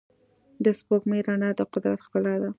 د 0.63 0.65
سپوږمۍ 0.79 1.19
رڼا 1.27 1.49
د 1.57 1.59
قدرت 1.73 1.99
ښکلا 2.05 2.35
ده. 2.41 2.49